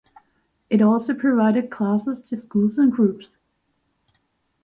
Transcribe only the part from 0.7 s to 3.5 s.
It also provided classes to schools and groups.